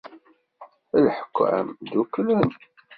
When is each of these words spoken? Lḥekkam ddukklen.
Lḥekkam 1.03 1.67
ddukklen. 1.83 2.49